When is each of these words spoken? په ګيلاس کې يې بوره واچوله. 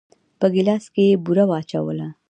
په 0.39 0.47
ګيلاس 0.53 0.83
کې 0.93 1.03
يې 1.09 1.19
بوره 1.23 1.45
واچوله. 1.49 2.07